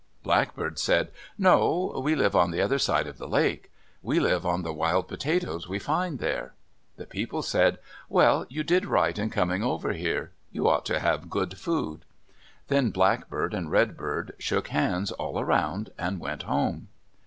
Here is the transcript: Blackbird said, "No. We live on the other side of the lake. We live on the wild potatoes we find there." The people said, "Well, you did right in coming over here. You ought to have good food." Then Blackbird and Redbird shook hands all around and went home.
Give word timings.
Blackbird 0.23 0.79
said, 0.79 1.11
"No. 1.37 2.01
We 2.03 2.15
live 2.15 2.35
on 2.35 2.49
the 2.49 2.59
other 2.59 2.79
side 2.79 3.05
of 3.05 3.19
the 3.19 3.27
lake. 3.27 3.69
We 4.01 4.19
live 4.19 4.47
on 4.47 4.63
the 4.63 4.73
wild 4.73 5.07
potatoes 5.07 5.69
we 5.69 5.77
find 5.77 6.17
there." 6.17 6.55
The 6.97 7.05
people 7.05 7.43
said, 7.43 7.77
"Well, 8.09 8.47
you 8.49 8.63
did 8.63 8.87
right 8.87 9.15
in 9.15 9.29
coming 9.29 9.61
over 9.61 9.93
here. 9.93 10.31
You 10.51 10.67
ought 10.67 10.85
to 10.87 10.97
have 10.97 11.29
good 11.29 11.55
food." 11.55 12.03
Then 12.67 12.89
Blackbird 12.89 13.53
and 13.53 13.69
Redbird 13.69 14.33
shook 14.39 14.69
hands 14.69 15.11
all 15.11 15.39
around 15.39 15.91
and 15.99 16.19
went 16.19 16.41
home. 16.41 16.87